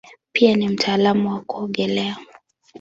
Pia 0.31 0.55
ni 0.55 0.67
mtaalamu 0.69 1.29
wa 1.33 1.41
kuogelea. 1.41 2.17